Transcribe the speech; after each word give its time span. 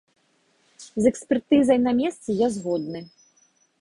З 0.85 1.03
экспертызай 1.11 1.77
на 1.85 1.91
месцы 1.99 2.29
я 2.41 2.47
згодны. 2.57 2.99